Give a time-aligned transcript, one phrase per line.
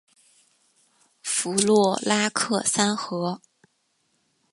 [1.21, 3.39] 弗洛拉克三河。